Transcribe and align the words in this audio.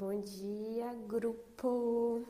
Bom 0.00 0.20
dia, 0.20 0.94
grupo! 1.08 2.22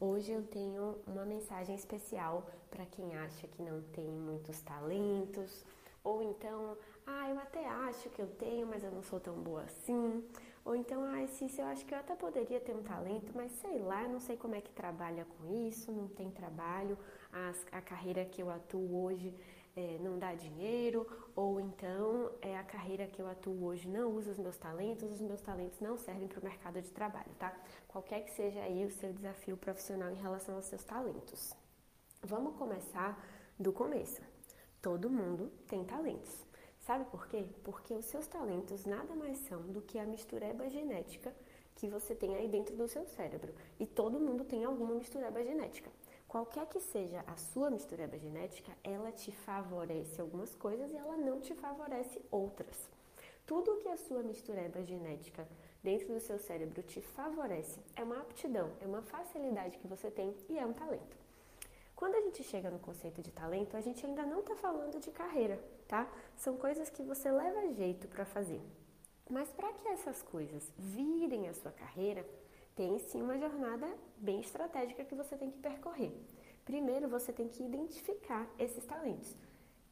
Hoje 0.00 0.30
eu 0.30 0.40
tenho 0.44 0.96
uma 1.04 1.24
mensagem 1.24 1.74
especial 1.74 2.46
para 2.70 2.86
quem 2.86 3.16
acha 3.16 3.48
que 3.48 3.60
não 3.60 3.82
tem 3.92 4.06
muitos 4.06 4.60
talentos, 4.60 5.64
ou 6.04 6.22
então, 6.22 6.76
ah, 7.04 7.28
eu 7.28 7.40
até 7.40 7.66
acho 7.66 8.08
que 8.08 8.22
eu 8.22 8.28
tenho, 8.28 8.68
mas 8.68 8.84
eu 8.84 8.92
não 8.92 9.02
sou 9.02 9.18
tão 9.18 9.34
boa 9.34 9.62
assim, 9.62 10.24
ou 10.64 10.76
então, 10.76 11.02
ah, 11.02 11.26
Cícero, 11.26 11.66
eu 11.66 11.72
acho 11.72 11.84
que 11.84 11.92
eu 11.92 11.98
até 11.98 12.14
poderia 12.14 12.60
ter 12.60 12.72
um 12.72 12.84
talento, 12.84 13.32
mas 13.34 13.50
sei 13.50 13.80
lá, 13.80 14.06
não 14.06 14.20
sei 14.20 14.36
como 14.36 14.54
é 14.54 14.60
que 14.60 14.70
trabalha 14.70 15.24
com 15.24 15.52
isso, 15.66 15.90
não 15.90 16.06
tem 16.06 16.30
trabalho, 16.30 16.96
a, 17.32 17.78
a 17.78 17.80
carreira 17.80 18.24
que 18.24 18.42
eu 18.42 18.50
atuo 18.50 19.04
hoje 19.04 19.34
é, 19.74 19.98
não 20.00 20.18
dá 20.18 20.34
dinheiro, 20.34 21.06
ou 21.34 21.58
então 21.58 22.30
é 22.42 22.56
a 22.58 22.62
carreira 22.62 23.06
que 23.06 23.20
eu 23.20 23.26
atuo 23.26 23.64
hoje 23.64 23.88
não 23.88 24.10
usa 24.10 24.30
os 24.30 24.38
meus 24.38 24.56
talentos, 24.56 25.10
os 25.10 25.20
meus 25.20 25.40
talentos 25.40 25.80
não 25.80 25.96
servem 25.96 26.28
para 26.28 26.40
o 26.40 26.44
mercado 26.44 26.80
de 26.80 26.90
trabalho, 26.90 27.32
tá? 27.38 27.56
Qualquer 27.88 28.24
que 28.24 28.32
seja 28.32 28.60
aí 28.60 28.84
o 28.84 28.90
seu 28.90 29.12
desafio 29.12 29.56
profissional 29.56 30.10
em 30.10 30.20
relação 30.20 30.56
aos 30.56 30.66
seus 30.66 30.84
talentos. 30.84 31.54
Vamos 32.22 32.56
começar 32.56 33.18
do 33.58 33.72
começo. 33.72 34.20
Todo 34.80 35.08
mundo 35.08 35.50
tem 35.66 35.84
talentos. 35.84 36.44
Sabe 36.80 37.04
por 37.06 37.26
quê? 37.28 37.46
Porque 37.62 37.94
os 37.94 38.04
seus 38.06 38.26
talentos 38.26 38.84
nada 38.84 39.14
mais 39.14 39.38
são 39.38 39.62
do 39.62 39.80
que 39.80 39.98
a 39.98 40.04
mistureba 40.04 40.68
genética 40.68 41.32
que 41.76 41.88
você 41.88 42.14
tem 42.14 42.34
aí 42.34 42.48
dentro 42.48 42.76
do 42.76 42.88
seu 42.88 43.06
cérebro. 43.06 43.54
E 43.78 43.86
todo 43.86 44.20
mundo 44.20 44.44
tem 44.44 44.64
alguma 44.64 44.94
mistureba 44.94 45.42
genética. 45.42 45.90
Qualquer 46.32 46.64
que 46.64 46.80
seja 46.80 47.22
a 47.26 47.36
sua 47.36 47.68
mistureba 47.68 48.18
genética, 48.18 48.72
ela 48.82 49.12
te 49.12 49.30
favorece 49.30 50.18
algumas 50.18 50.54
coisas 50.54 50.90
e 50.90 50.96
ela 50.96 51.14
não 51.14 51.38
te 51.38 51.54
favorece 51.54 52.22
outras. 52.30 52.88
Tudo 53.46 53.76
que 53.76 53.88
a 53.88 53.98
sua 53.98 54.22
mistureba 54.22 54.82
genética 54.82 55.46
dentro 55.82 56.08
do 56.14 56.20
seu 56.20 56.38
cérebro 56.38 56.82
te 56.82 57.02
favorece 57.02 57.78
é 57.94 58.02
uma 58.02 58.18
aptidão, 58.18 58.72
é 58.80 58.86
uma 58.86 59.02
facilidade 59.02 59.76
que 59.76 59.86
você 59.86 60.10
tem 60.10 60.34
e 60.48 60.58
é 60.58 60.64
um 60.64 60.72
talento. 60.72 61.14
Quando 61.94 62.14
a 62.14 62.22
gente 62.22 62.42
chega 62.42 62.70
no 62.70 62.78
conceito 62.78 63.20
de 63.20 63.30
talento, 63.30 63.76
a 63.76 63.82
gente 63.82 64.06
ainda 64.06 64.24
não 64.24 64.40
está 64.40 64.56
falando 64.56 64.98
de 64.98 65.10
carreira, 65.10 65.62
tá? 65.86 66.10
São 66.34 66.56
coisas 66.56 66.88
que 66.88 67.02
você 67.02 67.30
leva 67.30 67.74
jeito 67.74 68.08
para 68.08 68.24
fazer. 68.24 68.62
Mas 69.28 69.50
para 69.50 69.70
que 69.74 69.86
essas 69.86 70.22
coisas 70.22 70.72
virem 70.78 71.46
a 71.50 71.52
sua 71.52 71.72
carreira, 71.72 72.26
tem 72.74 72.98
sim 72.98 73.22
uma 73.22 73.38
jornada 73.38 73.86
bem 74.16 74.40
estratégica 74.40 75.04
que 75.04 75.14
você 75.14 75.36
tem 75.36 75.50
que 75.50 75.58
percorrer. 75.58 76.12
Primeiro, 76.64 77.08
você 77.08 77.32
tem 77.32 77.48
que 77.48 77.62
identificar 77.62 78.48
esses 78.58 78.84
talentos, 78.84 79.36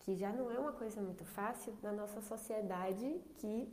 que 0.00 0.14
já 0.14 0.33
não 0.33 0.50
é 0.50 0.59
uma 0.59 0.73
coisa 0.73 1.01
muito 1.01 1.25
fácil 1.25 1.77
na 1.83 1.92
nossa 1.92 2.20
sociedade 2.20 3.20
que 3.39 3.69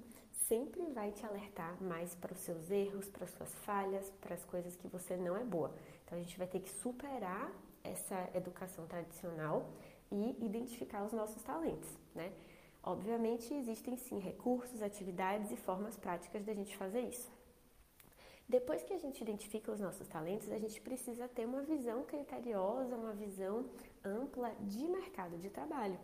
sempre 0.48 0.86
vai 0.88 1.12
te 1.12 1.26
alertar 1.26 1.82
mais 1.82 2.16
para 2.16 2.34
os 2.34 2.40
seus 2.40 2.72
erros, 2.72 3.10
para 3.10 3.26
as 3.26 3.32
suas 3.32 3.54
falhas, 3.60 4.10
para 4.22 4.34
as 4.34 4.44
coisas 4.46 4.76
que 4.76 4.88
você 4.88 5.16
não 5.16 5.36
é 5.36 5.44
boa. 5.44 5.74
Então 6.04 6.18
a 6.18 6.22
gente 6.22 6.38
vai 6.38 6.48
ter 6.48 6.60
que 6.60 6.70
superar 6.70 7.52
essa 7.84 8.30
educação 8.34 8.88
tradicional 8.88 9.70
e 10.12 10.38
identificar 10.44 11.04
os 11.04 11.14
nossos 11.14 11.42
talentos, 11.44 11.90
né? 12.16 12.32
Obviamente 12.82 13.54
existem 13.54 13.98
sim 13.98 14.20
recursos, 14.20 14.82
atividades 14.82 15.52
e 15.52 15.58
formas 15.58 15.98
práticas 15.98 16.44
da 16.46 16.54
gente 16.54 16.78
fazer 16.78 17.02
isso. 17.02 17.37
Depois 18.50 18.82
que 18.82 18.94
a 18.94 18.98
gente 18.98 19.22
identifica 19.22 19.72
os 19.72 19.80
nossos 19.80 20.08
talentos, 20.08 20.50
a 20.50 20.58
gente 20.58 20.80
precisa 20.80 21.28
ter 21.28 21.46
uma 21.46 21.64
visão 21.64 22.04
criteriosa, 22.04 22.96
uma 22.96 23.12
visão 23.12 23.66
ampla 24.04 24.56
de 24.62 24.88
mercado 24.88 25.38
de 25.38 25.50
trabalho. 25.50 26.00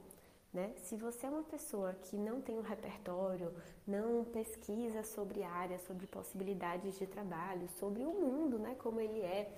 Né? 0.53 0.71
Se 0.75 0.97
você 0.97 1.25
é 1.25 1.29
uma 1.29 1.43
pessoa 1.43 1.93
que 1.93 2.17
não 2.17 2.41
tem 2.41 2.59
um 2.59 2.61
repertório, 2.61 3.51
não 3.87 4.25
pesquisa 4.25 5.03
sobre 5.03 5.41
áreas, 5.41 5.81
sobre 5.81 6.05
possibilidades 6.05 6.99
de 6.99 7.07
trabalho, 7.07 7.67
sobre 7.79 8.03
o 8.03 8.11
mundo, 8.11 8.59
né, 8.59 8.75
como 8.77 8.99
ele 8.99 9.21
é, 9.21 9.51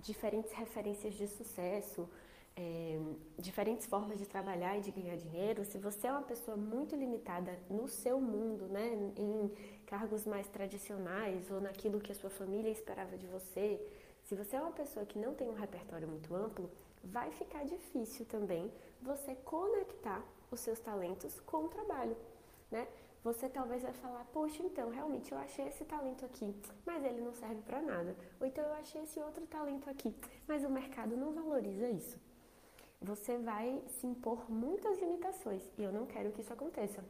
diferentes 0.00 0.52
referências 0.52 1.14
de 1.14 1.26
sucesso, 1.26 2.06
é, 2.54 3.00
diferentes 3.38 3.86
formas 3.86 4.18
de 4.18 4.26
trabalhar 4.26 4.76
e 4.76 4.82
de 4.82 4.90
ganhar 4.90 5.16
dinheiro, 5.16 5.64
se 5.64 5.78
você 5.78 6.08
é 6.08 6.12
uma 6.12 6.22
pessoa 6.22 6.56
muito 6.56 6.94
limitada 6.94 7.58
no 7.70 7.88
seu 7.88 8.20
mundo, 8.20 8.66
né, 8.66 9.12
em 9.16 9.50
cargos 9.92 10.24
mais 10.24 10.48
tradicionais 10.48 11.50
ou 11.50 11.60
naquilo 11.60 12.00
que 12.00 12.10
a 12.10 12.14
sua 12.14 12.30
família 12.30 12.70
esperava 12.70 13.14
de 13.18 13.26
você, 13.26 13.78
se 14.22 14.34
você 14.34 14.56
é 14.56 14.60
uma 14.60 14.72
pessoa 14.72 15.04
que 15.04 15.18
não 15.18 15.34
tem 15.34 15.50
um 15.50 15.60
repertório 15.64 16.08
muito 16.08 16.34
amplo, 16.34 16.70
vai 17.04 17.30
ficar 17.32 17.62
difícil 17.66 18.24
também 18.24 18.72
você 19.02 19.34
conectar 19.34 20.24
os 20.50 20.60
seus 20.60 20.80
talentos 20.80 21.38
com 21.40 21.66
o 21.66 21.68
trabalho, 21.68 22.16
né? 22.70 22.88
Você 23.22 23.50
talvez 23.50 23.82
vai 23.82 23.92
falar, 23.92 24.24
poxa, 24.32 24.62
então 24.62 24.88
realmente 24.88 25.30
eu 25.30 25.36
achei 25.38 25.68
esse 25.68 25.84
talento 25.84 26.24
aqui, 26.24 26.56
mas 26.86 27.04
ele 27.04 27.20
não 27.20 27.34
serve 27.34 27.60
para 27.60 27.82
nada. 27.82 28.16
Ou 28.40 28.46
então 28.46 28.64
eu 28.64 28.72
achei 28.74 29.02
esse 29.02 29.20
outro 29.20 29.46
talento 29.46 29.90
aqui, 29.90 30.14
mas 30.48 30.64
o 30.64 30.70
mercado 30.70 31.14
não 31.18 31.32
valoriza 31.32 31.90
isso 31.90 32.18
você 33.04 33.36
vai 33.36 33.82
se 33.88 34.06
impor 34.06 34.48
muitas 34.48 34.96
limitações 35.00 35.62
e 35.76 35.82
eu 35.82 35.92
não 35.92 36.06
quero 36.06 36.30
que 36.30 36.40
isso 36.40 36.52
aconteça. 36.52 37.02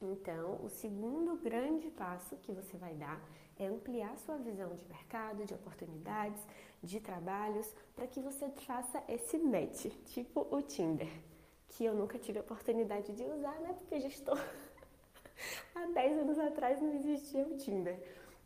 Então, 0.00 0.60
o 0.62 0.68
segundo 0.68 1.36
grande 1.36 1.90
passo 1.90 2.36
que 2.36 2.52
você 2.52 2.76
vai 2.76 2.94
dar 2.94 3.20
é 3.58 3.66
ampliar 3.66 4.16
sua 4.18 4.36
visão 4.36 4.74
de 4.74 4.84
mercado, 4.86 5.44
de 5.46 5.54
oportunidades, 5.54 6.40
de 6.82 7.00
trabalhos, 7.00 7.66
para 7.94 8.06
que 8.06 8.20
você 8.20 8.50
faça 8.50 9.02
esse 9.08 9.38
match, 9.38 9.86
tipo 10.04 10.46
o 10.50 10.60
Tinder, 10.60 11.08
que 11.68 11.84
eu 11.84 11.94
nunca 11.94 12.18
tive 12.18 12.38
a 12.38 12.42
oportunidade 12.42 13.12
de 13.14 13.24
usar, 13.24 13.58
né? 13.60 13.74
Porque 13.78 13.98
já 13.98 14.08
estou 14.08 14.36
há 15.74 15.86
10 15.86 16.18
anos 16.18 16.38
atrás 16.38 16.80
não 16.80 16.92
existia 16.92 17.46
o 17.46 17.56
Tinder. 17.56 17.98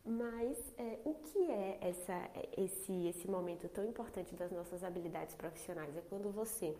Mas 0.04 0.56
é, 0.78 0.98
o 1.04 1.14
que 1.14 1.50
é 1.50 1.78
essa, 1.82 2.30
esse, 2.56 3.08
esse 3.08 3.28
momento 3.28 3.68
tão 3.68 3.84
importante 3.84 4.34
das 4.34 4.50
nossas 4.50 4.82
habilidades 4.82 5.34
profissionais? 5.34 5.94
É 5.96 6.02
quando 6.08 6.30
você 6.30 6.74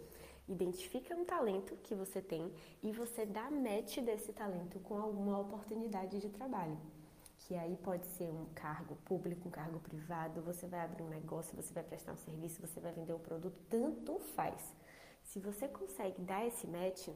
identifica 0.51 1.15
um 1.15 1.25
talento 1.25 1.77
que 1.83 1.95
você 1.95 2.21
tem 2.21 2.53
e 2.83 2.91
você 2.93 3.25
dá 3.25 3.51
match 3.51 3.99
desse 3.99 4.33
talento 4.33 4.81
com 4.81 4.99
alguma 4.99 5.39
oportunidade 5.39 6.19
de 6.19 6.29
trabalho. 6.29 6.77
Que 7.39 7.55
aí 7.55 7.77
pode 7.77 8.07
ser 8.07 8.31
um 8.31 8.47
cargo 8.55 8.97
público, 9.05 9.49
um 9.49 9.51
cargo 9.51 9.81
privado, 9.81 10.43
você 10.43 10.67
vai 10.67 10.81
abrir 10.81 11.03
um 11.03 11.09
negócio, 11.09 11.57
você 11.57 11.73
vai 11.73 11.83
prestar 11.83 12.13
um 12.13 12.17
serviço, 12.17 12.61
você 12.61 12.81
vai 12.81 12.93
vender 12.93 13.13
um 13.13 13.19
produto, 13.19 13.57
tanto 13.69 14.19
faz. 14.19 14.75
Se 15.23 15.39
você 15.39 15.67
consegue 15.69 16.21
dar 16.21 16.47
esse 16.47 16.67
match, 16.67 17.09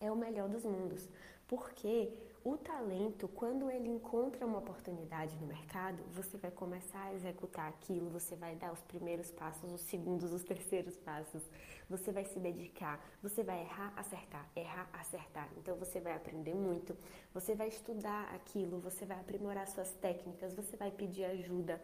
é 0.00 0.12
o 0.12 0.16
melhor 0.16 0.48
dos 0.48 0.64
mundos. 0.64 1.08
Porque 1.46 2.12
o 2.44 2.56
talento, 2.56 3.28
quando 3.28 3.70
ele 3.70 3.88
encontra 3.88 4.46
uma 4.46 4.58
oportunidade 4.58 5.36
no 5.36 5.46
mercado, 5.46 6.02
você 6.12 6.36
vai 6.36 6.50
começar 6.50 7.02
a 7.04 7.14
executar 7.14 7.68
aquilo, 7.68 8.08
você 8.08 8.36
vai 8.36 8.54
dar 8.54 8.72
os 8.72 8.80
primeiros 8.82 9.30
passos, 9.30 9.72
os 9.72 9.80
segundos, 9.82 10.32
os 10.32 10.44
terceiros 10.44 10.96
passos, 10.96 11.42
você 11.88 12.12
vai 12.12 12.24
se 12.24 12.38
dedicar, 12.38 13.04
você 13.22 13.42
vai 13.42 13.60
errar, 13.62 13.92
acertar, 13.96 14.48
errar, 14.54 14.88
acertar. 14.92 15.48
Então 15.56 15.76
você 15.76 16.00
vai 16.00 16.14
aprender 16.14 16.54
muito, 16.54 16.96
você 17.34 17.54
vai 17.54 17.68
estudar 17.68 18.32
aquilo, 18.34 18.78
você 18.78 19.04
vai 19.04 19.18
aprimorar 19.18 19.66
suas 19.66 19.90
técnicas, 19.94 20.54
você 20.54 20.76
vai 20.76 20.90
pedir 20.90 21.24
ajuda. 21.24 21.82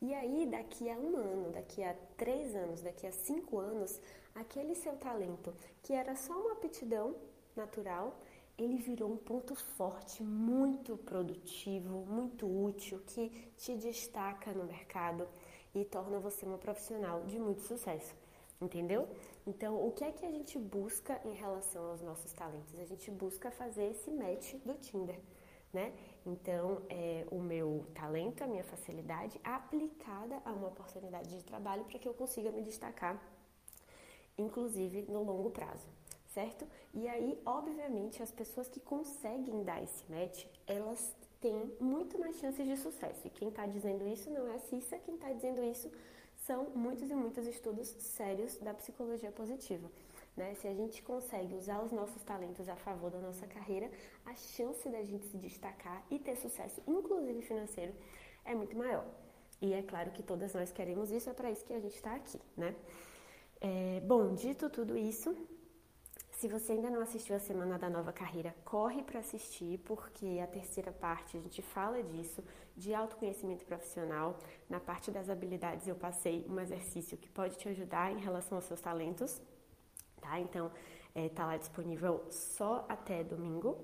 E 0.00 0.12
aí, 0.14 0.46
daqui 0.46 0.90
a 0.90 0.96
um 0.96 1.16
ano, 1.16 1.52
daqui 1.52 1.84
a 1.84 1.94
três 2.16 2.56
anos, 2.56 2.82
daqui 2.82 3.06
a 3.06 3.12
cinco 3.12 3.58
anos, 3.58 4.00
aquele 4.34 4.74
seu 4.74 4.96
talento, 4.96 5.54
que 5.80 5.92
era 5.92 6.16
só 6.16 6.32
uma 6.32 6.54
aptidão 6.54 7.14
natural, 7.54 8.18
ele 8.62 8.76
virou 8.76 9.12
um 9.12 9.16
ponto 9.16 9.54
forte, 9.54 10.22
muito 10.22 10.96
produtivo, 10.96 12.04
muito 12.06 12.46
útil, 12.46 13.00
que 13.06 13.28
te 13.56 13.76
destaca 13.76 14.52
no 14.52 14.64
mercado 14.64 15.28
e 15.74 15.84
torna 15.84 16.18
você 16.18 16.46
uma 16.46 16.58
profissional 16.58 17.24
de 17.24 17.38
muito 17.38 17.62
sucesso. 17.62 18.14
Entendeu? 18.60 19.08
Então, 19.44 19.84
o 19.84 19.90
que 19.90 20.04
é 20.04 20.12
que 20.12 20.24
a 20.24 20.30
gente 20.30 20.56
busca 20.56 21.20
em 21.24 21.34
relação 21.34 21.90
aos 21.90 22.00
nossos 22.00 22.32
talentos? 22.32 22.78
A 22.78 22.84
gente 22.84 23.10
busca 23.10 23.50
fazer 23.50 23.90
esse 23.90 24.08
match 24.10 24.54
do 24.64 24.74
Tinder, 24.74 25.18
né? 25.72 25.92
Então, 26.24 26.82
é 26.88 27.26
o 27.28 27.40
meu 27.40 27.84
talento, 27.92 28.44
a 28.44 28.46
minha 28.46 28.62
facilidade 28.62 29.40
aplicada 29.42 30.40
a 30.44 30.52
uma 30.52 30.68
oportunidade 30.68 31.36
de 31.36 31.42
trabalho 31.42 31.84
para 31.84 31.98
que 31.98 32.06
eu 32.06 32.14
consiga 32.14 32.52
me 32.52 32.62
destacar, 32.62 33.20
inclusive 34.38 35.02
no 35.02 35.24
longo 35.24 35.50
prazo 35.50 35.88
certo? 36.34 36.66
E 36.94 37.08
aí, 37.08 37.38
obviamente, 37.44 38.22
as 38.22 38.32
pessoas 38.32 38.68
que 38.68 38.80
conseguem 38.80 39.62
dar 39.62 39.82
esse 39.82 40.04
match, 40.10 40.46
elas 40.66 41.14
têm 41.40 41.72
muito 41.80 42.18
mais 42.18 42.36
chances 42.36 42.66
de 42.66 42.76
sucesso. 42.76 43.26
E 43.26 43.30
quem 43.30 43.48
está 43.48 43.66
dizendo 43.66 44.06
isso 44.06 44.30
não 44.30 44.46
é 44.46 44.54
a 44.54 44.58
Cissa, 44.58 44.98
quem 44.98 45.14
está 45.14 45.32
dizendo 45.32 45.62
isso 45.62 45.90
são 46.46 46.70
muitos 46.74 47.10
e 47.10 47.14
muitos 47.14 47.46
estudos 47.46 47.88
sérios 47.88 48.56
da 48.58 48.74
psicologia 48.74 49.30
positiva. 49.30 49.90
Né? 50.36 50.54
Se 50.54 50.66
a 50.66 50.74
gente 50.74 51.02
consegue 51.02 51.54
usar 51.54 51.82
os 51.82 51.92
nossos 51.92 52.22
talentos 52.22 52.68
a 52.68 52.76
favor 52.76 53.10
da 53.10 53.18
nossa 53.18 53.46
carreira, 53.46 53.90
a 54.24 54.34
chance 54.34 54.88
da 54.88 55.02
gente 55.02 55.26
se 55.26 55.36
destacar 55.36 56.04
e 56.10 56.18
ter 56.18 56.36
sucesso, 56.36 56.82
inclusive 56.86 57.42
financeiro, 57.42 57.92
é 58.44 58.54
muito 58.54 58.76
maior. 58.76 59.06
E 59.60 59.72
é 59.72 59.82
claro 59.82 60.10
que 60.10 60.22
todas 60.22 60.54
nós 60.54 60.72
queremos 60.72 61.12
isso, 61.12 61.30
é 61.30 61.32
para 61.32 61.50
isso 61.50 61.64
que 61.64 61.72
a 61.72 61.78
gente 61.78 61.94
está 61.94 62.14
aqui, 62.14 62.40
né? 62.56 62.74
É, 63.60 64.00
bom, 64.00 64.34
dito 64.34 64.68
tudo 64.68 64.96
isso, 64.96 65.36
Se 66.42 66.48
você 66.48 66.72
ainda 66.72 66.90
não 66.90 67.02
assistiu 67.02 67.36
a 67.36 67.38
Semana 67.38 67.78
da 67.78 67.88
Nova 67.88 68.12
Carreira, 68.12 68.52
corre 68.64 69.00
para 69.00 69.20
assistir, 69.20 69.78
porque 69.84 70.40
a 70.42 70.46
terceira 70.48 70.90
parte 70.90 71.36
a 71.36 71.40
gente 71.40 71.62
fala 71.62 72.02
disso, 72.02 72.42
de 72.76 72.92
autoconhecimento 72.92 73.64
profissional. 73.64 74.36
Na 74.68 74.80
parte 74.80 75.08
das 75.12 75.30
habilidades 75.30 75.86
eu 75.86 75.94
passei 75.94 76.44
um 76.48 76.58
exercício 76.58 77.16
que 77.16 77.28
pode 77.28 77.56
te 77.56 77.68
ajudar 77.68 78.10
em 78.10 78.18
relação 78.18 78.58
aos 78.58 78.64
seus 78.64 78.80
talentos, 78.80 79.40
tá? 80.20 80.40
Então, 80.40 80.72
é, 81.14 81.28
tá 81.28 81.46
lá 81.46 81.56
disponível 81.56 82.26
só 82.28 82.84
até 82.88 83.22
domingo. 83.22 83.78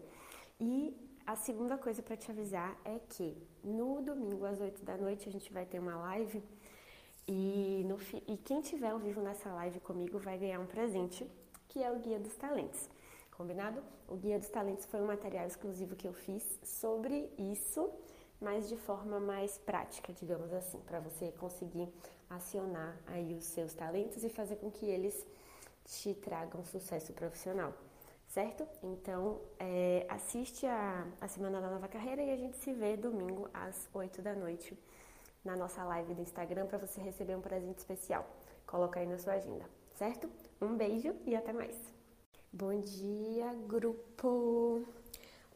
E 0.59 0.97
a 1.25 1.37
segunda 1.37 1.79
coisa 1.79 2.03
para 2.03 2.17
te 2.17 2.29
avisar 2.29 2.77
é 2.85 2.99
que 3.09 3.41
no 3.63 4.03
domingo 4.03 4.45
às 4.45 4.61
8 4.61 4.85
da 4.85 4.97
noite 4.97 5.29
a 5.29 5.31
gente 5.31 5.53
vai 5.53 5.65
ter 5.65 5.79
uma 5.79 5.95
live 5.95 6.43
e, 7.25 7.85
no, 7.87 7.99
e 8.27 8.37
quem 8.37 8.61
tiver 8.63 8.91
ao 8.91 8.99
vivo 8.99 9.21
nessa 9.21 9.49
live 9.53 9.79
comigo 9.79 10.19
vai 10.19 10.37
ganhar 10.37 10.59
um 10.59 10.67
presente 10.67 11.25
que 11.69 11.83
é 11.83 11.91
o 11.91 11.99
Guia 11.99 12.19
dos 12.19 12.35
Talentos. 12.37 12.89
Combinado? 13.37 13.83
O 14.09 14.17
Guia 14.17 14.39
dos 14.39 14.49
Talentos 14.49 14.85
foi 14.87 15.01
um 15.01 15.07
material 15.07 15.47
exclusivo 15.47 15.95
que 15.95 16.09
eu 16.09 16.13
fiz 16.13 16.43
sobre 16.65 17.33
isso, 17.39 17.91
mas 18.41 18.69
de 18.69 18.77
forma 18.77 19.21
mais 19.21 19.59
prática, 19.59 20.13
digamos 20.13 20.53
assim, 20.53 20.81
para 20.81 20.99
você 21.01 21.33
conseguir 21.33 21.89
acionar 22.29 22.99
aí 23.07 23.35
os 23.35 23.45
seus 23.45 23.73
talentos 23.75 24.23
e 24.25 24.29
fazer 24.29 24.57
com 24.57 24.71
que 24.71 24.87
eles 24.87 25.27
te 25.85 26.15
tragam 26.15 26.65
sucesso 26.65 27.13
profissional, 27.13 27.73
certo? 28.27 28.67
Então, 28.83 29.41
é, 29.59 30.05
assiste 30.09 30.67
a, 30.67 31.07
a 31.21 31.29
Semana 31.29 31.61
da 31.61 31.71
Nova 31.71 31.89
Carreira 31.89 32.23
e 32.23 32.31
a 32.31 32.37
gente 32.37 32.57
se 32.59 32.73
vê 32.73 32.97
domingo 32.97 33.49
às 33.55 33.89
8 33.95 34.21
da 34.21 34.35
noite 34.35 34.77
na 35.45 35.57
nossa 35.57 35.83
live 35.85 36.15
do 36.15 36.23
Instagram 36.23 36.67
para 36.67 36.79
você 36.79 37.01
receber 37.01 37.37
um 37.37 37.41
presente 37.41 37.79
especial. 37.79 38.29
Coloca 38.67 39.01
aí 39.01 39.07
na 39.07 39.17
sua 39.17 39.35
agenda, 39.35 39.65
certo? 39.95 40.31
Um 40.61 40.77
beijo 40.77 41.15
e 41.25 41.37
até 41.37 41.53
mais. 41.53 41.77
Bom 42.53 42.81
dia, 42.81 43.55
grupo! 43.69 44.85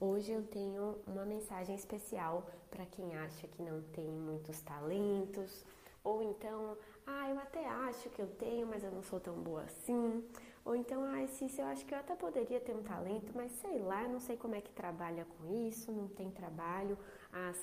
Hoje 0.01 0.31
eu 0.31 0.45
tenho 0.45 0.97
uma 1.09 1.25
mensagem 1.25 1.75
especial 1.75 2.47
para 2.71 2.87
quem 2.87 3.17
acha 3.17 3.49
que 3.49 3.61
não 3.63 3.83
tem 3.93 4.07
muitos 4.07 4.61
talentos, 4.61 5.65
ou 6.05 6.23
então, 6.23 6.79
ah, 7.05 7.29
eu 7.29 7.37
até 7.41 7.67
acho 7.67 8.11
que 8.11 8.23
eu 8.23 8.29
tenho, 8.29 8.65
mas 8.65 8.85
eu 8.85 8.93
não 8.93 9.03
sou 9.03 9.19
tão 9.19 9.35
boa 9.35 9.63
assim. 9.63 10.25
Ou 10.65 10.77
então, 10.77 11.03
ah, 11.03 11.27
Cícero, 11.27 11.67
eu 11.67 11.73
acho 11.73 11.85
que 11.85 11.95
eu 11.95 11.99
até 11.99 12.15
poderia 12.15 12.61
ter 12.61 12.73
um 12.73 12.85
talento, 12.85 13.33
mas 13.35 13.51
sei 13.61 13.81
lá, 13.81 14.07
não 14.07 14.21
sei 14.21 14.37
como 14.37 14.55
é 14.55 14.61
que 14.61 14.71
trabalha 14.71 15.25
com 15.25 15.53
isso, 15.67 15.91
não 15.91 16.07
tem 16.07 16.31
trabalho. 16.31 16.97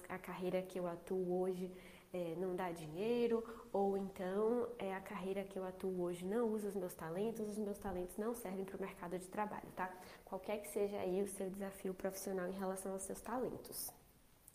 A 0.07 0.17
carreira 0.17 0.61
que 0.61 0.79
eu 0.79 0.87
atuo 0.87 1.41
hoje 1.41 1.71
é, 2.11 2.35
não 2.37 2.55
dá 2.55 2.71
dinheiro, 2.71 3.43
ou 3.71 3.95
então 3.95 4.67
é 4.79 4.93
a 4.95 4.99
carreira 4.99 5.43
que 5.43 5.57
eu 5.57 5.63
atuo 5.63 6.01
hoje 6.01 6.25
não 6.25 6.47
usa 6.47 6.67
os 6.67 6.75
meus 6.75 6.93
talentos, 6.95 7.47
os 7.47 7.57
meus 7.57 7.77
talentos 7.77 8.17
não 8.17 8.33
servem 8.33 8.65
para 8.65 8.77
o 8.77 8.81
mercado 8.81 9.17
de 9.17 9.27
trabalho, 9.27 9.69
tá? 9.75 9.93
Qualquer 10.25 10.61
que 10.61 10.69
seja 10.69 10.97
aí 10.97 11.21
o 11.21 11.27
seu 11.27 11.49
desafio 11.49 11.93
profissional 11.93 12.47
em 12.47 12.57
relação 12.57 12.93
aos 12.93 13.03
seus 13.03 13.21
talentos. 13.21 13.91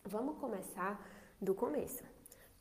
Vamos 0.04 0.38
começar 0.38 1.00
do 1.40 1.54
começo. 1.54 2.02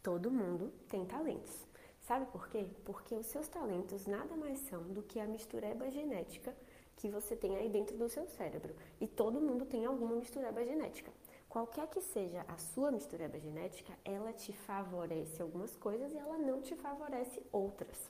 Todo 0.01 0.29
mundo 0.29 0.71
tem 0.87 1.05
talentos. 1.05 1.65
Sabe 2.01 2.25
por 2.27 2.47
quê? 2.49 2.67
Porque 2.83 3.15
os 3.15 3.25
seus 3.27 3.47
talentos 3.47 4.05
nada 4.05 4.35
mais 4.35 4.59
são 4.59 4.83
do 4.83 5.01
que 5.01 5.19
a 5.19 5.25
mistureba 5.25 5.89
genética 5.89 6.55
que 6.97 7.09
você 7.09 7.35
tem 7.35 7.55
aí 7.55 7.69
dentro 7.69 7.97
do 7.97 8.09
seu 8.09 8.27
cérebro. 8.27 8.75
E 8.99 9.07
todo 9.07 9.41
mundo 9.41 9.65
tem 9.65 9.85
alguma 9.85 10.15
mistureba 10.15 10.63
genética. 10.63 11.11
Qualquer 11.53 11.85
que 11.85 12.01
seja 12.01 12.43
a 12.47 12.57
sua 12.57 12.89
mistureba 12.89 13.39
genética, 13.39 13.93
ela 14.03 14.33
te 14.33 14.51
favorece 14.51 15.39
algumas 15.39 15.75
coisas 15.75 16.11
e 16.11 16.17
ela 16.17 16.35
não 16.35 16.63
te 16.63 16.75
favorece 16.75 17.43
outras. 17.51 18.09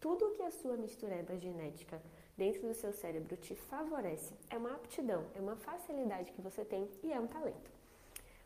Tudo 0.00 0.30
que 0.30 0.42
a 0.44 0.52
sua 0.52 0.76
mistureba 0.76 1.36
genética 1.36 2.00
dentro 2.36 2.62
do 2.68 2.74
seu 2.74 2.92
cérebro 2.92 3.36
te 3.36 3.56
favorece 3.56 4.32
é 4.48 4.56
uma 4.56 4.72
aptidão, 4.72 5.26
é 5.34 5.40
uma 5.40 5.56
facilidade 5.56 6.30
que 6.30 6.40
você 6.40 6.64
tem 6.64 6.88
e 7.02 7.12
é 7.12 7.18
um 7.18 7.26
talento. 7.26 7.72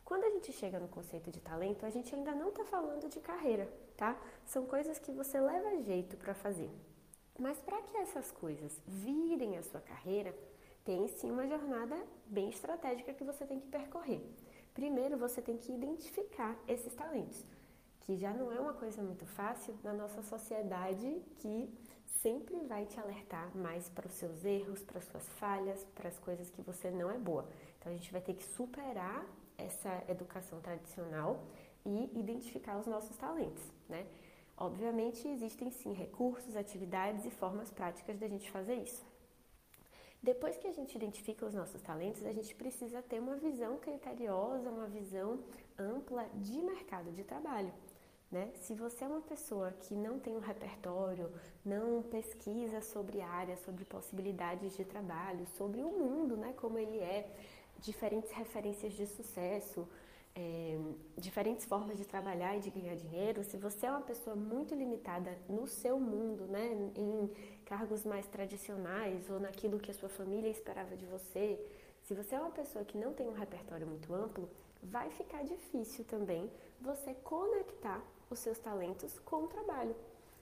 Quando 0.03 0.23
a 0.23 0.31
gente 0.31 0.51
chega 0.51 0.79
no 0.79 0.87
conceito 0.87 1.29
de 1.29 1.39
talento, 1.39 1.85
a 1.85 1.91
gente 1.91 2.15
ainda 2.15 2.33
não 2.33 2.49
está 2.49 2.65
falando 2.65 3.07
de 3.07 3.19
carreira, 3.19 3.71
tá? 3.95 4.19
São 4.43 4.65
coisas 4.65 4.97
que 4.97 5.11
você 5.11 5.39
leva 5.39 5.83
jeito 5.83 6.17
para 6.17 6.33
fazer. 6.33 6.71
Mas 7.37 7.59
para 7.59 7.79
que 7.83 7.95
essas 7.95 8.31
coisas 8.31 8.81
virem 8.87 9.55
a 9.59 9.61
sua 9.61 9.81
carreira, 9.81 10.35
tem 10.83 11.07
sim 11.07 11.31
uma 11.31 11.47
jornada 11.47 11.95
bem 12.25 12.49
estratégica 12.49 13.13
que 13.13 13.23
você 13.23 13.45
tem 13.45 13.59
que 13.59 13.67
percorrer. 13.67 14.21
Primeiro, 14.73 15.17
você 15.17 15.41
tem 15.41 15.57
que 15.57 15.71
identificar 15.71 16.57
esses 16.67 16.93
talentos, 16.93 17.45
que 18.01 18.15
já 18.15 18.33
não 18.33 18.51
é 18.51 18.59
uma 18.59 18.73
coisa 18.73 19.01
muito 19.03 19.25
fácil 19.25 19.77
na 19.83 19.93
nossa 19.93 20.21
sociedade 20.21 21.21
que 21.39 21.69
sempre 22.21 22.59
vai 22.67 22.85
te 22.85 22.99
alertar 22.99 23.55
mais 23.55 23.89
para 23.89 24.07
os 24.07 24.13
seus 24.13 24.45
erros, 24.45 24.83
para 24.83 24.99
as 24.99 25.05
suas 25.05 25.27
falhas, 25.33 25.83
para 25.95 26.07
as 26.07 26.17
coisas 26.19 26.49
que 26.49 26.61
você 26.61 26.89
não 26.89 27.09
é 27.09 27.17
boa. 27.17 27.47
Então 27.77 27.91
a 27.91 27.95
gente 27.95 28.11
vai 28.11 28.21
ter 28.21 28.33
que 28.33 28.43
superar 28.43 29.25
essa 29.57 30.03
educação 30.07 30.61
tradicional 30.61 31.43
e 31.85 32.11
identificar 32.17 32.77
os 32.77 32.87
nossos 32.87 33.15
talentos, 33.17 33.63
né? 33.89 34.05
Obviamente 34.55 35.27
existem 35.27 35.71
sim 35.71 35.93
recursos, 35.93 36.55
atividades 36.55 37.25
e 37.25 37.31
formas 37.31 37.71
práticas 37.71 38.17
da 38.19 38.27
gente 38.27 38.51
fazer 38.51 38.75
isso. 38.75 39.10
Depois 40.23 40.55
que 40.55 40.67
a 40.67 40.71
gente 40.71 40.95
identifica 40.95 41.45
os 41.45 41.53
nossos 41.53 41.81
talentos, 41.81 42.23
a 42.23 42.31
gente 42.31 42.53
precisa 42.53 43.01
ter 43.01 43.19
uma 43.19 43.37
visão 43.37 43.77
criteriosa, 43.77 44.69
uma 44.69 44.85
visão 44.85 45.39
ampla 45.79 46.29
de 46.35 46.61
mercado 46.61 47.11
de 47.11 47.23
trabalho. 47.23 47.73
Né? 48.31 48.49
Se 48.53 48.75
você 48.75 49.03
é 49.03 49.07
uma 49.07 49.21
pessoa 49.21 49.71
que 49.71 49.95
não 49.95 50.19
tem 50.19 50.37
um 50.37 50.39
repertório, 50.39 51.29
não 51.65 52.03
pesquisa 52.03 52.81
sobre 52.81 53.19
áreas, 53.19 53.59
sobre 53.61 53.83
possibilidades 53.83 54.77
de 54.77 54.85
trabalho, 54.85 55.45
sobre 55.57 55.81
o 55.81 55.89
mundo, 55.89 56.37
né, 56.37 56.53
como 56.55 56.77
ele 56.77 56.99
é, 56.99 57.29
diferentes 57.79 58.31
referências 58.31 58.93
de 58.93 59.05
sucesso, 59.05 59.85
é, 60.33 60.79
diferentes 61.17 61.65
formas 61.65 61.97
de 61.97 62.05
trabalhar 62.05 62.55
e 62.55 62.61
de 62.61 62.69
ganhar 62.69 62.95
dinheiro, 62.95 63.43
se 63.43 63.57
você 63.57 63.87
é 63.87 63.91
uma 63.91 64.01
pessoa 64.01 64.33
muito 64.33 64.73
limitada 64.73 65.37
no 65.49 65.67
seu 65.67 65.99
mundo, 65.99 66.45
né, 66.45 66.71
em 66.95 67.29
cargos 67.71 68.03
mais 68.03 68.27
tradicionais 68.27 69.29
ou 69.29 69.39
naquilo 69.39 69.79
que 69.79 69.89
a 69.89 69.93
sua 69.93 70.09
família 70.09 70.49
esperava 70.49 70.93
de 70.97 71.05
você, 71.05 71.57
se 72.01 72.13
você 72.13 72.35
é 72.35 72.39
uma 72.39 72.51
pessoa 72.51 72.83
que 72.83 72.97
não 72.97 73.13
tem 73.13 73.29
um 73.29 73.39
repertório 73.43 73.87
muito 73.87 74.13
amplo, 74.13 74.49
vai 74.83 75.09
ficar 75.11 75.41
difícil 75.45 76.03
também 76.03 76.51
você 76.81 77.13
conectar 77.23 78.03
os 78.29 78.39
seus 78.39 78.59
talentos 78.59 79.17
com 79.19 79.45
o 79.45 79.47
trabalho, 79.47 79.95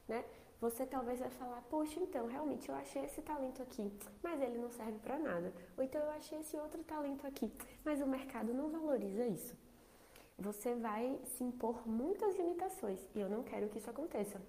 né? 0.07 0.25
Você 0.59 0.87
talvez 0.87 1.19
vai 1.19 1.29
falar, 1.29 1.61
poxa, 1.69 1.99
então 1.99 2.25
realmente 2.25 2.67
eu 2.67 2.75
achei 2.75 3.05
esse 3.05 3.21
talento 3.21 3.61
aqui, 3.61 3.93
mas 4.23 4.41
ele 4.41 4.57
não 4.57 4.71
serve 4.71 4.97
para 4.97 5.19
nada. 5.19 5.53
Ou 5.77 5.83
então 5.83 6.01
eu 6.01 6.09
achei 6.11 6.39
esse 6.39 6.57
outro 6.57 6.83
talento 6.83 7.27
aqui, 7.27 7.51
mas 7.85 8.01
o 8.01 8.07
mercado 8.07 8.55
não 8.55 8.69
valoriza 8.69 9.27
isso 9.27 9.55
você 10.41 10.73
vai 10.73 11.19
se 11.25 11.43
impor 11.43 11.85
muitas 11.85 12.33
limitações 12.37 12.99
e 13.13 13.19
eu 13.19 13.29
não 13.29 13.43
quero 13.43 13.67
que 13.67 13.77
isso 13.77 13.89
aconteça. 13.89 14.39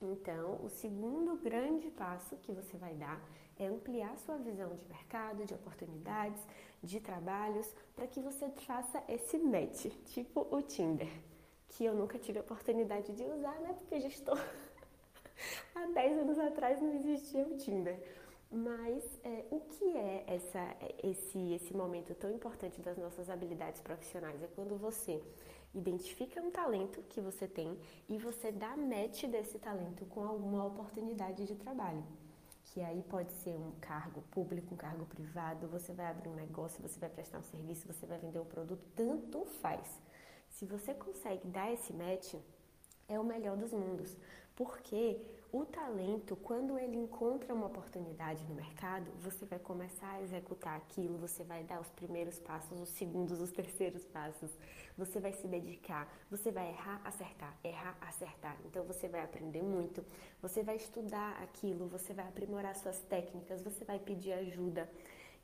Então, 0.00 0.60
o 0.62 0.68
segundo 0.68 1.36
grande 1.36 1.90
passo 1.90 2.36
que 2.36 2.52
você 2.52 2.76
vai 2.76 2.94
dar 2.94 3.20
é 3.58 3.66
ampliar 3.66 4.16
sua 4.18 4.36
visão 4.36 4.74
de 4.74 4.84
mercado, 4.86 5.44
de 5.46 5.54
oportunidades, 5.54 6.40
de 6.82 7.00
trabalhos, 7.00 7.66
para 7.94 8.06
que 8.06 8.20
você 8.20 8.50
faça 8.50 9.02
esse 9.08 9.38
match, 9.38 9.86
tipo 10.04 10.46
o 10.50 10.60
Tinder, 10.60 11.08
que 11.68 11.84
eu 11.84 11.94
nunca 11.94 12.18
tive 12.18 12.38
a 12.38 12.42
oportunidade 12.42 13.12
de 13.14 13.24
usar, 13.24 13.58
né? 13.60 13.74
Porque 13.78 13.98
já 13.98 14.08
estou 14.08 14.36
há 15.74 15.86
10 15.86 16.18
anos 16.18 16.38
atrás 16.38 16.80
não 16.80 16.92
existia 16.92 17.46
o 17.46 17.56
Tinder. 17.56 17.98
Mas 18.50 19.02
é, 19.24 19.44
o 19.50 19.60
que 19.60 19.96
é 19.96 20.24
essa, 20.28 20.76
esse, 21.02 21.54
esse 21.54 21.74
momento 21.74 22.14
tão 22.14 22.30
importante 22.30 22.80
das 22.80 22.96
nossas 22.96 23.28
habilidades 23.28 23.80
profissionais? 23.80 24.40
É 24.42 24.48
quando 24.54 24.76
você 24.76 25.20
identifica 25.76 26.40
um 26.40 26.50
talento 26.50 27.02
que 27.08 27.20
você 27.20 27.46
tem 27.46 27.78
e 28.08 28.16
você 28.18 28.50
dá 28.50 28.76
match 28.76 29.24
desse 29.24 29.58
talento 29.58 30.06
com 30.06 30.24
alguma 30.24 30.64
oportunidade 30.64 31.44
de 31.44 31.54
trabalho. 31.54 32.02
Que 32.64 32.80
aí 32.80 33.02
pode 33.02 33.32
ser 33.32 33.56
um 33.56 33.72
cargo 33.80 34.22
público, 34.30 34.74
um 34.74 34.76
cargo 34.76 35.06
privado, 35.06 35.68
você 35.68 35.92
vai 35.92 36.06
abrir 36.06 36.28
um 36.28 36.34
negócio, 36.34 36.82
você 36.82 36.98
vai 36.98 37.08
prestar 37.08 37.38
um 37.38 37.42
serviço, 37.42 37.86
você 37.86 38.06
vai 38.06 38.18
vender 38.18 38.38
um 38.40 38.44
produto, 38.44 38.84
tanto 38.94 39.44
faz. 39.44 40.00
Se 40.48 40.64
você 40.64 40.94
consegue 40.94 41.46
dar 41.46 41.72
esse 41.72 41.92
match, 41.92 42.34
é 43.08 43.20
o 43.20 43.24
melhor 43.24 43.56
dos 43.56 43.72
mundos. 43.72 44.16
Porque 44.56 45.20
o 45.52 45.64
talento, 45.64 46.34
quando 46.36 46.78
ele 46.78 46.96
encontra 46.96 47.54
uma 47.54 47.66
oportunidade 47.66 48.42
no 48.44 48.54
mercado, 48.54 49.10
você 49.20 49.44
vai 49.44 49.58
começar 49.58 50.10
a 50.12 50.22
executar 50.22 50.76
aquilo, 50.76 51.16
você 51.18 51.44
vai 51.44 51.62
dar 51.62 51.80
os 51.80 51.88
primeiros 51.90 52.38
passos, 52.38 52.80
os 52.80 52.88
segundos, 52.88 53.40
os 53.40 53.52
terceiros 53.52 54.04
passos, 54.06 54.50
você 54.96 55.20
vai 55.20 55.32
se 55.32 55.46
dedicar, 55.46 56.10
você 56.30 56.50
vai 56.50 56.70
errar, 56.70 57.00
acertar, 57.04 57.54
errar, 57.62 57.96
acertar. 58.00 58.56
Então 58.64 58.82
você 58.84 59.08
vai 59.08 59.22
aprender 59.22 59.62
muito, 59.62 60.04
você 60.40 60.62
vai 60.62 60.76
estudar 60.76 61.40
aquilo, 61.42 61.86
você 61.86 62.12
vai 62.12 62.26
aprimorar 62.26 62.74
suas 62.74 62.98
técnicas, 63.02 63.62
você 63.62 63.84
vai 63.84 63.98
pedir 63.98 64.32
ajuda. 64.32 64.90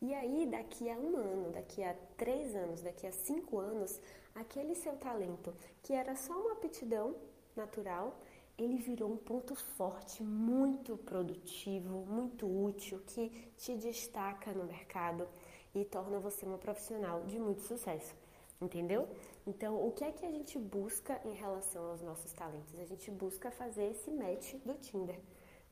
E 0.00 0.12
aí, 0.14 0.46
daqui 0.46 0.90
a 0.90 0.96
um 0.96 1.16
ano, 1.16 1.52
daqui 1.52 1.84
a 1.84 1.94
três 2.16 2.56
anos, 2.56 2.82
daqui 2.82 3.06
a 3.06 3.12
cinco 3.12 3.58
anos, 3.58 4.00
aquele 4.34 4.74
seu 4.74 4.96
talento, 4.96 5.54
que 5.82 5.92
era 5.92 6.16
só 6.16 6.32
uma 6.32 6.54
aptidão 6.54 7.14
natural, 7.54 8.18
ele 8.62 8.76
virou 8.76 9.12
um 9.12 9.16
ponto 9.16 9.54
forte, 9.54 10.22
muito 10.22 10.96
produtivo, 10.96 12.04
muito 12.06 12.46
útil, 12.46 13.00
que 13.06 13.28
te 13.56 13.76
destaca 13.76 14.52
no 14.52 14.64
mercado 14.64 15.28
e 15.74 15.84
torna 15.84 16.18
você 16.18 16.46
uma 16.46 16.58
profissional 16.58 17.24
de 17.24 17.38
muito 17.38 17.62
sucesso. 17.62 18.14
Entendeu? 18.60 19.08
Então, 19.44 19.84
o 19.84 19.90
que 19.90 20.04
é 20.04 20.12
que 20.12 20.24
a 20.24 20.30
gente 20.30 20.56
busca 20.56 21.20
em 21.24 21.34
relação 21.34 21.90
aos 21.90 22.00
nossos 22.00 22.32
talentos? 22.32 22.78
A 22.78 22.84
gente 22.84 23.10
busca 23.10 23.50
fazer 23.50 23.90
esse 23.90 24.10
match 24.10 24.54
do 24.64 24.74
Tinder, 24.74 25.18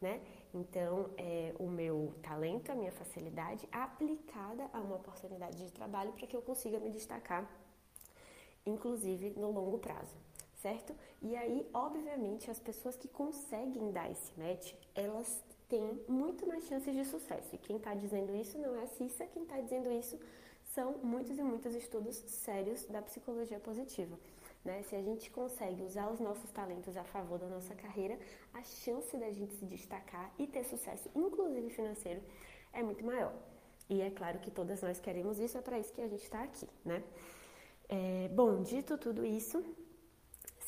né? 0.01 0.21
Então, 0.53 1.11
é 1.17 1.55
o 1.59 1.69
meu 1.69 2.13
talento, 2.21 2.73
a 2.73 2.75
minha 2.75 2.91
facilidade 2.91 3.69
aplicada 3.71 4.69
a 4.73 4.81
uma 4.81 4.97
oportunidade 4.97 5.65
de 5.65 5.71
trabalho 5.73 6.13
para 6.13 6.27
que 6.27 6.37
eu 6.37 6.43
consiga 6.43 6.81
me 6.81 6.91
destacar, 6.91 7.49
inclusive 8.67 9.31
no 9.37 9.53
longo 9.53 9.79
prazo 9.79 10.17
certo? 10.63 10.95
E 11.23 11.37
aí, 11.37 11.67
obviamente, 11.73 12.51
as 12.51 12.61
pessoas 12.61 12.97
que 12.97 13.09
conseguem 13.09 13.91
dar 13.91 14.11
esse 14.11 14.33
match, 14.39 14.75
elas 14.95 15.43
têm 15.69 16.01
muito 16.09 16.47
mais 16.47 16.65
chances 16.65 16.95
de 16.95 17.05
sucesso. 17.05 17.55
E 17.55 17.59
quem 17.59 17.77
está 17.77 17.95
dizendo 17.95 18.35
isso 18.35 18.59
não 18.59 18.75
é 18.75 18.85
a 18.85 18.87
Cissa, 18.87 19.27
quem 19.27 19.43
está 19.43 19.61
dizendo 19.61 19.91
isso 19.91 20.19
são 20.75 20.99
muitos 21.03 21.39
e 21.39 21.43
muitos 21.43 21.75
estudos 21.75 22.17
sérios 22.17 22.85
da 22.87 23.03
psicologia 23.03 23.59
positiva. 23.59 24.19
Né? 24.65 24.83
Se 24.83 24.95
a 24.95 25.03
gente 25.03 25.31
consegue 25.31 25.83
usar 25.83 26.11
os 26.11 26.21
nossos 26.21 26.51
talentos 26.51 26.97
a 26.97 27.05
favor 27.05 27.39
da 27.39 27.47
nossa 27.47 27.75
carreira, 27.75 28.19
a 28.53 28.63
chance 28.63 29.17
da 29.17 29.31
gente 29.31 29.55
se 29.55 29.65
destacar 29.65 30.33
e 30.39 30.47
ter 30.47 30.65
sucesso, 30.65 31.11
inclusive 31.15 31.71
financeiro, 31.71 32.23
é 32.73 32.83
muito 32.83 33.05
maior. 33.05 33.35
E 33.89 34.01
é 34.01 34.11
claro 34.11 34.39
que 34.39 34.51
todas 34.51 34.83
nós 34.83 35.01
queremos 35.01 35.41
isso, 35.41 35.59
é 35.59 35.63
para 35.63 35.79
isso 35.79 35.93
que 35.93 36.01
a 36.01 36.07
gente 36.07 36.23
está 36.23 36.43
aqui, 36.43 36.69
né? 36.85 37.03
É, 37.89 38.29
bom, 38.29 38.63
dito 38.63 38.97
tudo 38.97 39.25
isso, 39.25 39.65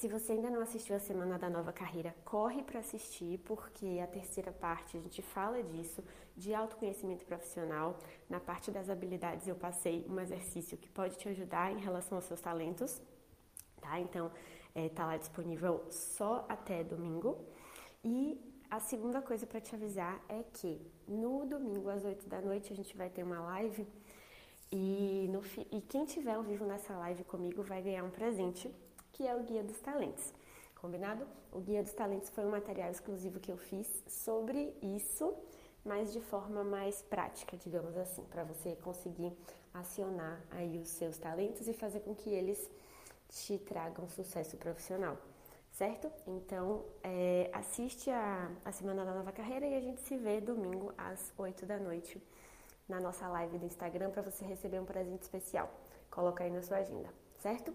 se 0.03 0.09
você 0.09 0.33
ainda 0.33 0.51
não 0.51 0.63
assistiu 0.63 0.97
a 0.97 0.99
Semana 0.99 1.39
da 1.39 1.49
Nova 1.49 1.73
Carreira, 1.73 2.13
corre 2.25 2.61
para 2.61 2.81
assistir, 2.81 3.39
porque 3.45 4.01
a 4.03 4.07
terceira 4.09 4.51
parte 4.51 4.97
a 4.97 5.01
gente 5.01 5.23
fala 5.23 5.63
disso, 5.63 6.03
de 6.37 6.53
autoconhecimento 6.53 7.25
profissional. 7.25 7.97
Na 8.29 8.41
parte 8.41 8.73
das 8.73 8.91
habilidades 8.91 9.47
eu 9.47 9.55
passei 9.55 10.05
um 10.09 10.19
exercício 10.19 10.77
que 10.77 10.89
pode 10.89 11.17
te 11.17 11.29
ajudar 11.29 11.71
em 11.71 11.79
relação 11.79 12.19
aos 12.19 12.25
seus 12.25 12.41
talentos, 12.41 13.01
tá? 13.81 14.01
Então, 14.01 14.33
é, 14.75 14.89
tá 14.89 15.07
lá 15.07 15.17
disponível 15.17 15.85
só 15.89 16.45
até 16.49 16.83
domingo. 16.83 17.39
E 18.03 18.41
a 18.69 18.81
segunda 18.81 19.23
coisa 19.23 19.47
para 19.47 19.61
te 19.61 19.73
avisar 19.73 20.21
é 20.29 20.43
que 20.53 20.85
no 21.07 21.47
domingo 21.47 21.89
às 21.89 22.05
8 22.05 22.29
da 22.29 22.41
noite 22.41 22.73
a 22.73 22.75
gente 22.75 22.97
vai 22.97 23.09
ter 23.09 23.23
uma 23.23 23.39
live 23.39 23.87
e, 24.73 25.29
no, 25.31 25.43
e 25.71 25.81
quem 25.81 26.05
tiver 26.07 26.35
ao 26.35 26.43
vivo 26.43 26.65
nessa 26.65 26.93
live 26.97 27.23
comigo 27.23 27.63
vai 27.63 27.81
ganhar 27.81 28.03
um 28.03 28.11
presente 28.11 28.69
que 29.23 29.29
é 29.29 29.37
o 29.37 29.43
Guia 29.45 29.63
dos 29.63 29.79
Talentos. 29.79 30.35
Combinado? 30.75 31.25
O 31.53 31.61
Guia 31.61 31.81
dos 31.81 31.93
Talentos 31.93 32.29
foi 32.31 32.45
um 32.45 32.51
material 32.51 32.91
exclusivo 32.91 33.39
que 33.39 33.53
eu 33.53 33.57
fiz 33.57 33.87
sobre 34.09 34.77
isso, 34.83 35.33
mas 35.85 36.13
de 36.13 36.21
forma 36.21 36.65
mais 36.65 37.03
prática, 37.03 37.57
digamos 37.57 37.97
assim, 37.97 38.25
para 38.25 38.43
você 38.43 38.75
conseguir 38.83 39.33
acionar 39.73 40.43
aí 40.51 40.77
os 40.77 40.89
seus 40.89 41.19
talentos 41.19 41.69
e 41.69 41.73
fazer 41.73 42.01
com 42.01 42.17
que 42.17 42.31
eles 42.31 42.69
te 43.29 43.59
tragam 43.59 44.09
sucesso 44.09 44.57
profissional, 44.57 45.17
certo? 45.71 46.11
Então, 46.27 46.85
é, 47.05 47.49
assiste 47.53 48.11
a, 48.11 48.51
a 48.65 48.73
Semana 48.73 49.05
da 49.05 49.15
Nova 49.15 49.31
Carreira 49.31 49.65
e 49.69 49.77
a 49.77 49.81
gente 49.81 50.01
se 50.01 50.17
vê 50.17 50.41
domingo 50.41 50.93
às 50.99 51.33
8 51.39 51.65
da 51.65 51.79
noite 51.79 52.21
na 52.89 52.99
nossa 52.99 53.29
live 53.29 53.57
do 53.57 53.67
Instagram 53.67 54.11
para 54.11 54.23
você 54.23 54.45
receber 54.45 54.81
um 54.81 54.85
presente 54.85 55.23
especial. 55.23 55.73
Coloca 56.11 56.43
aí 56.43 56.51
na 56.51 56.61
sua 56.61 56.79
agenda 56.79 57.23
certo? 57.43 57.75